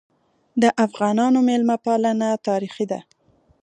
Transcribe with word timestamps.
د 0.61 0.63
افغانانو 0.85 1.37
مېلمه 1.49 1.77
پالنه 1.85 2.29
تاریخي 2.47 2.85
ده. 2.91 2.99